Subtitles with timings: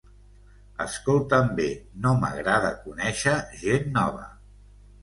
[0.85, 1.67] Escolta’m bé,
[2.07, 4.29] no m’agrada conéixer gent nova!